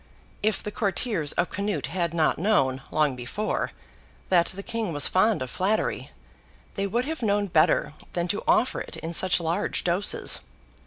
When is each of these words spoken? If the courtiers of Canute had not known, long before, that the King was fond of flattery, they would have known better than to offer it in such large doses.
If 0.41 0.63
the 0.63 0.71
courtiers 0.71 1.31
of 1.33 1.51
Canute 1.51 1.85
had 1.85 2.11
not 2.11 2.39
known, 2.39 2.81
long 2.89 3.15
before, 3.15 3.69
that 4.29 4.47
the 4.47 4.63
King 4.63 4.93
was 4.93 5.07
fond 5.07 5.43
of 5.43 5.51
flattery, 5.51 6.09
they 6.73 6.87
would 6.87 7.05
have 7.05 7.21
known 7.21 7.45
better 7.45 7.93
than 8.13 8.27
to 8.29 8.43
offer 8.47 8.81
it 8.81 8.97
in 8.97 9.13
such 9.13 9.39
large 9.39 9.83
doses. 9.83 10.39